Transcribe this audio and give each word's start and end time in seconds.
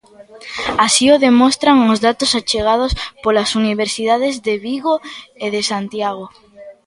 Así 0.85 1.05
o 1.15 1.21
demostran 1.25 1.77
os 1.93 1.99
datos 2.07 2.31
achegados 2.39 2.91
polas 3.23 3.49
Universidades 3.61 4.35
de 4.45 4.53
Vigo 4.65 4.93
e 5.45 5.47
de 5.55 5.61
Santiago. 5.71 6.25